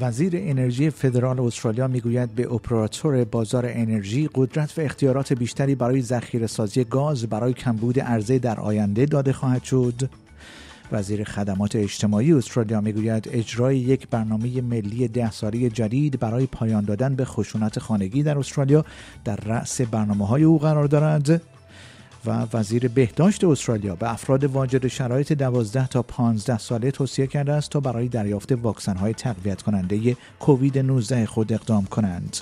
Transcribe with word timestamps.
وزیر 0.00 0.32
انرژی 0.36 0.90
فدرال 0.90 1.40
استرالیا 1.40 1.88
می‌گوید 1.88 2.34
به 2.34 2.52
اپراتور 2.52 3.24
بازار 3.24 3.66
انرژی 3.68 4.28
قدرت 4.34 4.78
و 4.78 4.80
اختیارات 4.80 5.32
بیشتری 5.32 5.74
برای 5.74 6.02
ذخیره 6.02 6.46
سازی 6.46 6.84
گاز 6.84 7.26
برای 7.26 7.52
کمبود 7.52 8.00
عرضه 8.00 8.38
در 8.38 8.60
آینده 8.60 9.06
داده 9.06 9.32
خواهد 9.32 9.62
شد. 9.62 10.10
وزیر 10.92 11.24
خدمات 11.24 11.76
اجتماعی 11.76 12.32
استرالیا 12.32 12.80
می‌گوید 12.80 13.28
اجرای 13.32 13.78
یک 13.78 14.08
برنامه 14.08 14.60
ملی 14.60 15.08
ده 15.08 15.30
ساله 15.30 15.70
جدید 15.70 16.18
برای 16.18 16.46
پایان 16.46 16.84
دادن 16.84 17.14
به 17.14 17.24
خشونت 17.24 17.78
خانگی 17.78 18.22
در 18.22 18.38
استرالیا 18.38 18.84
در 19.24 19.36
رأس 19.36 19.80
برنامه 19.80 20.26
های 20.26 20.42
او 20.42 20.58
قرار 20.58 20.86
دارد. 20.86 21.42
و 22.26 22.46
وزیر 22.52 22.88
بهداشت 22.88 23.44
استرالیا 23.44 23.94
به 23.94 24.12
افراد 24.12 24.44
واجد 24.44 24.86
شرایط 24.86 25.32
12 25.32 25.86
تا 25.86 26.02
15 26.02 26.58
ساله 26.58 26.90
توصیه 26.90 27.26
کرده 27.26 27.52
است 27.52 27.70
تا 27.70 27.80
برای 27.80 28.08
دریافت 28.08 28.52
واکسن 28.52 28.96
های 28.96 29.14
تقویت 29.14 29.62
کننده 29.62 30.16
کووید 30.40 30.78
19 30.78 31.26
خود 31.26 31.52
اقدام 31.52 31.84
کنند. 31.84 32.36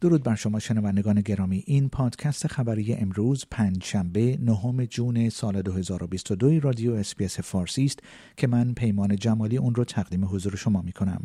درود 0.00 0.22
بر 0.22 0.34
شما 0.34 0.58
شنوندگان 0.58 1.20
گرامی 1.20 1.64
این 1.66 1.88
پادکست 1.88 2.46
خبری 2.46 2.94
امروز 2.94 3.44
پنج 3.50 3.84
شنبه 3.84 4.38
نهم 4.40 4.84
جون 4.84 5.28
سال 5.28 5.62
2022 5.62 6.60
رادیو 6.60 6.92
SBS 6.92 7.40
فارسی 7.40 7.84
است 7.84 8.00
که 8.36 8.46
من 8.46 8.74
پیمان 8.74 9.16
جمالی 9.16 9.56
اون 9.56 9.74
رو 9.74 9.84
تقدیم 9.84 10.24
حضور 10.24 10.56
شما 10.56 10.82
می 10.82 10.92
کنم. 10.92 11.22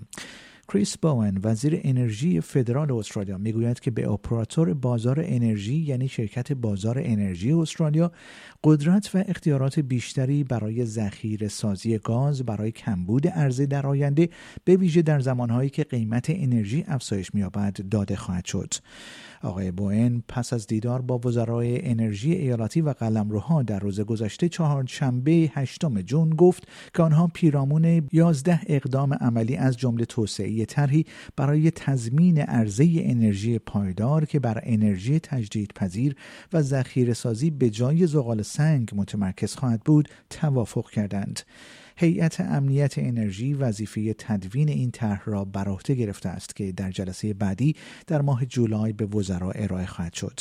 کریس 0.67 0.97
باون 0.97 1.39
وزیر 1.43 1.81
انرژی 1.83 2.41
فدرال 2.41 2.91
استرالیا 2.91 3.37
می‌گوید 3.37 3.79
که 3.79 3.91
به 3.91 4.09
اپراتور 4.09 4.73
بازار 4.73 5.23
انرژی 5.23 5.75
یعنی 5.75 6.07
شرکت 6.07 6.53
بازار 6.53 6.99
انرژی 7.03 7.51
استرالیا 7.51 8.11
قدرت 8.63 9.15
و 9.15 9.23
اختیارات 9.27 9.79
بیشتری 9.79 10.43
برای 10.43 10.85
ذخیره 10.85 11.47
سازی 11.47 11.97
گاز 11.97 12.43
برای 12.43 12.71
کمبود 12.71 13.27
عرضه 13.27 13.65
در 13.65 13.87
آینده 13.87 14.29
به 14.63 14.75
ویژه 14.75 15.01
در 15.01 15.19
زمانهایی 15.19 15.69
که 15.69 15.83
قیمت 15.83 16.25
انرژی 16.29 16.83
افزایش 16.87 17.33
می‌یابد 17.33 17.89
داده 17.89 18.15
خواهد 18.15 18.45
شد. 18.45 18.73
آقای 19.41 19.71
بوئن 19.71 20.23
پس 20.27 20.53
از 20.53 20.67
دیدار 20.67 21.01
با 21.01 21.17
وزرای 21.17 21.89
انرژی 21.89 22.33
ایالتی 22.33 22.81
و 22.81 22.89
قلمروها 22.89 23.63
در 23.63 23.79
روز 23.79 24.01
گذشته 24.01 24.49
چهارشنبه 24.49 25.51
هشتم 25.53 26.01
جون 26.01 26.29
گفت 26.29 26.67
که 26.93 27.03
آنها 27.03 27.27
پیرامون 27.33 28.07
یازده 28.11 28.59
اقدام 28.67 29.13
عملی 29.13 29.55
از 29.55 29.77
جمله 29.77 30.05
توسعه 30.05 30.62
طرحی 30.65 31.05
برای 31.35 31.71
تضمین 31.71 32.37
عرضه 32.37 32.91
انرژی 32.95 33.59
پایدار 33.59 34.25
که 34.25 34.39
بر 34.39 34.59
انرژی 34.63 35.19
تجدیدپذیر 35.19 36.15
و 36.53 36.61
ذخیره 36.61 37.13
سازی 37.13 37.51
به 37.51 37.69
جای 37.69 38.07
زغال 38.07 38.41
سنگ 38.41 38.89
متمرکز 38.95 39.55
خواهد 39.55 39.81
بود 39.81 40.09
توافق 40.29 40.89
کردند. 40.89 41.39
هیئت 41.97 42.41
امنیت 42.41 42.97
انرژی 42.97 43.53
وظیفه 43.53 44.13
تدوین 44.13 44.69
این 44.69 44.91
طرح 44.91 45.21
را 45.25 45.45
بر 45.45 45.67
عهده 45.67 45.93
گرفته 45.93 46.29
است 46.29 46.55
که 46.55 46.71
در 46.71 46.91
جلسه 46.91 47.33
بعدی 47.33 47.75
در 48.07 48.21
ماه 48.21 48.45
جولای 48.45 48.93
به 48.93 49.05
وزرا 49.05 49.51
ارائه 49.51 49.85
خواهد 49.85 50.13
شد 50.13 50.39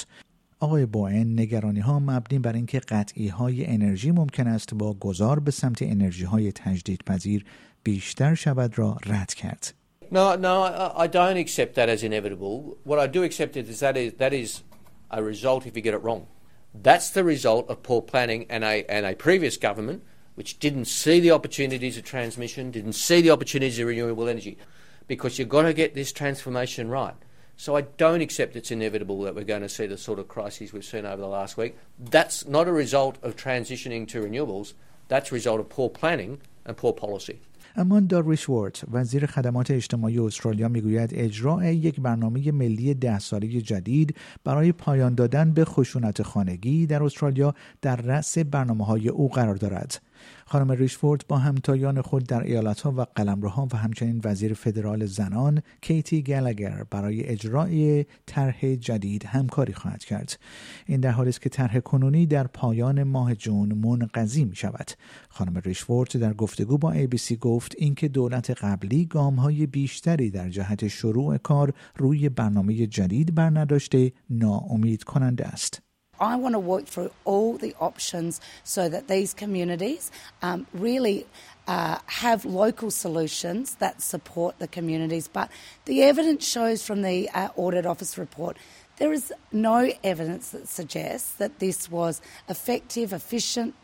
آقای 0.62 0.86
بوئن 0.86 1.40
نگرانی 1.40 1.80
ها 1.80 1.98
مبنی 1.98 2.38
بر 2.38 2.52
اینکه 2.52 2.78
قطعی 2.78 3.28
های 3.28 3.66
انرژی 3.66 4.10
ممکن 4.10 4.46
است 4.46 4.74
با 4.74 4.94
گذار 4.94 5.40
به 5.40 5.50
سمت 5.50 5.82
انرژی 5.82 6.24
های 6.24 6.52
تجدیدپذیر 6.52 7.44
بیشتر 7.84 8.34
شود 8.34 8.78
را 8.78 8.96
رد 9.06 9.34
کرد. 9.34 9.74
No, 10.12 10.36
no, 10.36 10.92
I 10.94 11.06
don't 11.06 11.38
accept 11.38 11.74
that 11.76 11.88
as 11.88 12.02
inevitable. 12.02 12.76
What 12.84 12.98
I 12.98 13.06
do 13.06 13.22
accept 13.22 13.56
is 13.56 13.80
that 13.80 13.96
is 13.96 14.12
that 14.18 14.34
is 14.34 14.62
a 15.10 15.22
result 15.22 15.66
if 15.66 15.74
you 15.74 15.80
get 15.80 15.94
it 15.94 16.02
wrong. 16.02 16.26
That's 16.74 17.08
the 17.08 17.24
result 17.24 17.70
of 17.70 17.82
poor 17.82 18.02
planning 18.02 18.44
and 18.50 18.62
a 18.62 18.84
and 18.90 19.06
a 19.06 19.14
previous 19.14 19.56
government 19.56 20.02
which 20.34 20.58
didn't 20.58 20.84
see 20.84 21.18
the 21.18 21.30
opportunities 21.30 21.96
of 21.96 22.04
transmission, 22.04 22.70
didn't 22.70 22.92
see 22.92 23.22
the 23.22 23.30
opportunities 23.30 23.78
of 23.78 23.86
renewable 23.86 24.28
energy, 24.28 24.58
because 25.06 25.38
you've 25.38 25.48
got 25.48 25.62
to 25.62 25.72
get 25.72 25.94
this 25.94 26.12
transformation 26.12 26.90
right. 26.90 27.14
So 27.56 27.74
I 27.74 27.80
don't 27.80 28.20
accept 28.20 28.54
it's 28.54 28.70
inevitable 28.70 29.22
that 29.22 29.34
we're 29.34 29.44
going 29.44 29.62
to 29.62 29.68
see 29.68 29.86
the 29.86 29.96
sort 29.96 30.18
of 30.18 30.28
crises 30.28 30.74
we've 30.74 30.84
seen 30.84 31.06
over 31.06 31.22
the 31.22 31.26
last 31.26 31.56
week. 31.56 31.78
That's 31.98 32.46
not 32.46 32.68
a 32.68 32.72
result 32.72 33.16
of 33.22 33.34
transitioning 33.36 34.06
to 34.08 34.20
renewables. 34.20 34.74
That's 35.08 35.30
a 35.30 35.34
result 35.34 35.60
of 35.60 35.70
poor 35.70 35.88
planning 35.88 36.42
and 36.66 36.76
poor 36.76 36.92
policy. 36.92 37.40
اما 37.76 38.00
داریش 38.00 38.48
وورد 38.48 38.80
وزیر 38.92 39.26
خدمات 39.26 39.70
اجتماعی 39.70 40.18
استرالیا 40.18 40.68
می‌گوید 40.68 41.10
اجرای 41.14 41.76
یک 41.76 42.00
برنامه 42.00 42.52
ملی 42.52 42.94
ده 42.94 43.18
ساله 43.18 43.60
جدید 43.60 44.16
برای 44.44 44.72
پایان 44.72 45.14
دادن 45.14 45.52
به 45.52 45.64
خشونت 45.64 46.22
خانگی 46.22 46.86
در 46.86 47.02
استرالیا 47.02 47.54
در 47.82 47.96
رأس 47.96 48.38
برنامه 48.38 48.86
های 48.86 49.08
او 49.08 49.28
قرار 49.28 49.56
دارد. 49.56 50.00
خانم 50.46 50.70
ریشفورد 50.70 51.24
با 51.28 51.38
همتایان 51.38 52.00
خود 52.00 52.26
در 52.26 52.42
ایالتها 52.42 52.92
و 52.96 53.00
قلمروها 53.00 53.68
و 53.72 53.76
همچنین 53.76 54.20
وزیر 54.24 54.54
فدرال 54.54 55.06
زنان 55.06 55.62
کیتی 55.80 56.22
گلگر 56.22 56.84
برای 56.90 57.28
اجرای 57.28 58.04
طرح 58.26 58.74
جدید 58.74 59.24
همکاری 59.24 59.72
خواهد 59.72 60.04
کرد. 60.04 60.38
این 60.86 61.00
در 61.00 61.10
حالی 61.10 61.28
است 61.28 61.40
که 61.40 61.48
طرح 61.48 61.80
کنونی 61.80 62.26
در 62.26 62.46
پایان 62.46 63.02
ماه 63.02 63.34
جون 63.34 63.72
منقضی 63.72 64.44
می 64.44 64.56
شود 64.56 64.90
خانم 65.28 65.58
ریشفورد 65.58 66.16
در 66.20 66.32
گفتگو 66.32 66.78
با 66.78 66.94
ABC 66.94 67.32
گفت 67.32 67.74
اینکه 67.78 68.08
دولت 68.08 68.50
قبلی 68.50 69.06
گام 69.06 69.34
های 69.34 69.66
بیشتری 69.66 70.30
در 70.30 70.48
جهت 70.48 70.88
شروع 70.88 71.36
کار 71.36 71.74
روی 71.96 72.28
برنامه 72.28 72.86
جدید 72.86 73.34
برنداشته 73.34 74.12
ناامید 74.30 75.04
کننده 75.04 75.46
است. 75.46 75.91
I 76.22 76.36
want 76.36 76.54
to 76.54 76.60
work 76.60 76.86
through 76.86 77.10
all 77.24 77.58
the 77.58 77.74
options 77.80 78.40
so 78.62 78.88
that 78.88 79.08
these 79.08 79.34
communities 79.34 80.12
um, 80.40 80.68
really 80.72 81.26
uh, 81.66 81.98
have 82.06 82.44
local 82.44 82.92
solutions 82.92 83.74
that 83.76 84.00
support 84.00 84.60
the 84.60 84.68
communities. 84.68 85.26
But 85.26 85.50
the 85.84 86.02
evidence 86.02 86.46
shows 86.46 86.84
from 86.84 87.02
the 87.02 87.28
uh, 87.30 87.48
Audit 87.56 87.86
Office 87.86 88.16
report 88.16 88.56
there 88.98 89.12
is 89.12 89.32
no 89.50 89.90
evidence 90.04 90.50
that 90.50 90.68
suggests 90.68 91.34
that 91.34 91.58
this 91.58 91.90
was 91.90 92.20
effective, 92.48 93.12
efficient, 93.12 93.74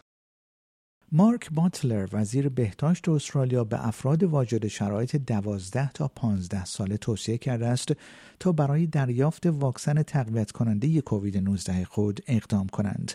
مارک 1.12 1.48
باتلر 1.52 2.08
وزیر 2.12 2.48
بهداشت 2.48 3.08
استرالیا 3.08 3.64
به 3.64 3.86
افراد 3.88 4.24
واجد 4.24 4.66
شرایط 4.66 5.16
12 5.16 5.90
تا 5.92 6.08
15 6.08 6.64
ساله 6.64 6.96
توصیه 6.96 7.38
کرده 7.38 7.66
است 7.66 7.92
تا 8.40 8.52
برای 8.52 8.86
دریافت 8.86 9.46
واکسن 9.46 10.02
تقویت 10.02 10.50
کننده 10.50 11.00
کووید 11.00 11.38
19 11.38 11.84
خود 11.84 12.20
اقدام 12.26 12.66
کنند. 12.66 13.12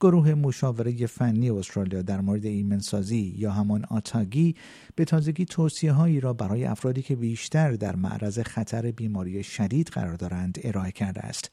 گروه 0.00 0.34
مشاوره 0.34 1.06
فنی 1.06 1.50
استرالیا 1.50 2.02
در 2.02 2.20
مورد 2.20 2.46
ایمنسازی 2.46 3.34
یا 3.36 3.50
همان 3.50 3.84
آتاگی 3.84 4.54
به 4.94 5.04
تازگی 5.04 5.44
توصیه 5.44 5.92
هایی 5.92 6.20
را 6.20 6.32
برای 6.32 6.64
افرادی 6.64 7.02
که 7.02 7.16
بیشتر 7.16 7.72
در 7.72 7.96
معرض 7.96 8.38
خطر 8.38 8.90
بیماری 8.90 9.42
شدید 9.42 9.88
قرار 9.88 10.14
دارند 10.14 10.58
ارائه 10.64 10.92
کرده 10.92 11.20
است. 11.20 11.50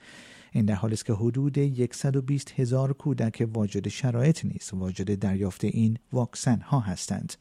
این 0.56 0.66
در 0.66 0.76
حالی 0.76 0.94
است 0.94 1.06
که 1.06 1.14
حدود 1.14 1.60
120 1.94 2.60
هزار 2.60 2.94
کودک 2.94 3.50
واجد 3.54 3.88
شرایط 3.88 4.46
نیست 4.46 4.74
واجد 4.74 5.20
دریافت 5.20 5.64
این 5.64 5.98
واکسن 6.12 6.60
ها 6.60 6.80
هستند 6.80 7.34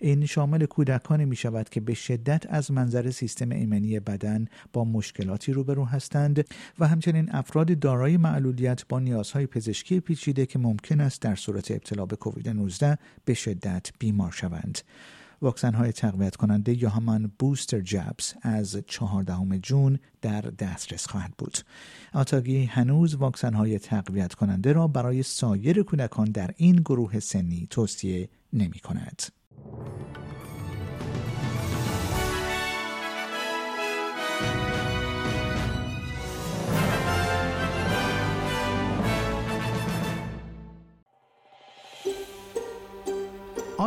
این 0.00 0.26
شامل 0.26 0.66
کودکانی 0.66 1.24
می 1.24 1.36
شود 1.36 1.68
که 1.68 1.80
به 1.80 1.94
شدت 1.94 2.44
از 2.48 2.70
منظر 2.70 3.10
سیستم 3.10 3.50
ایمنی 3.50 4.00
بدن 4.00 4.46
با 4.72 4.84
مشکلاتی 4.84 5.52
روبرو 5.52 5.84
هستند 5.84 6.44
و 6.78 6.88
همچنین 6.88 7.28
افراد 7.32 7.78
دارای 7.78 8.16
معلولیت 8.16 8.88
با 8.88 8.98
نیازهای 8.98 9.46
پزشکی 9.46 10.00
پیچیده 10.00 10.46
که 10.46 10.58
ممکن 10.58 11.00
است 11.00 11.22
در 11.22 11.34
صورت 11.34 11.70
ابتلا 11.70 12.06
به 12.06 12.16
کووید 12.16 12.48
19 12.48 12.98
به 13.24 13.34
شدت 13.34 13.90
بیمار 13.98 14.32
شوند. 14.32 14.78
واکسن 15.42 15.74
های 15.74 15.92
تقویت 15.92 16.36
کننده 16.36 16.82
یا 16.82 16.88
همان 16.88 17.32
بوستر 17.38 17.80
جابز 17.80 18.34
از 18.42 18.82
14 18.86 19.58
جون 19.58 19.98
در 20.22 20.40
دسترس 20.40 21.06
خواهد 21.06 21.34
بود. 21.38 21.58
آتاگی 22.14 22.64
هنوز 22.64 23.14
واکسن 23.14 23.54
های 23.54 23.78
تقویت 23.78 24.34
کننده 24.34 24.72
را 24.72 24.86
برای 24.86 25.22
سایر 25.22 25.82
کودکان 25.82 26.30
در 26.30 26.50
این 26.56 26.76
گروه 26.76 27.20
سنی 27.20 27.66
توصیه 27.70 28.28
نمی 28.52 28.78
کند. 28.78 29.22